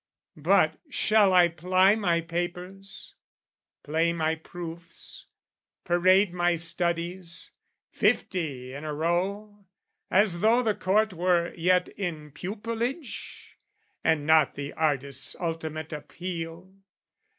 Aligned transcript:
But 0.37 0.79
shall 0.89 1.31
I 1.31 1.47
ply 1.47 1.93
my 1.95 2.21
papers, 2.21 3.13
play 3.83 4.13
my 4.13 4.33
proofs, 4.33 5.27
Parade 5.83 6.33
my 6.33 6.55
studies, 6.55 7.51
fifty 7.91 8.73
in 8.73 8.83
a 8.83 8.95
row, 8.95 9.67
As 10.09 10.39
though 10.39 10.63
the 10.63 10.73
Court 10.73 11.13
were 11.13 11.53
yet 11.55 11.87
in 11.89 12.31
pupilage 12.31 13.59
And 14.03 14.25
not 14.25 14.55
the 14.55 14.73
artist's 14.73 15.35
ultimate 15.39 15.93
appeal? 15.93 16.73